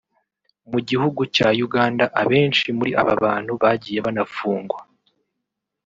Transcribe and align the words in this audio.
mu 0.71 0.79
gihugu 0.87 1.21
cya 1.35 1.47
Uganda 1.65 2.05
abenshi 2.21 2.67
muri 2.77 2.91
aba 3.01 3.13
bantu 3.23 3.51
bagiye 3.61 3.99
banafungwa 4.05 4.79